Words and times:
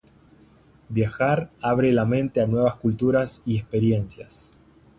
Viajar 0.89 1.51
abre 1.61 1.91
la 1.91 2.05
mente 2.05 2.41
a 2.41 2.47
nuevas 2.47 2.73
culturas 2.77 3.43
y 3.45 3.55
experiencias. 3.57 4.59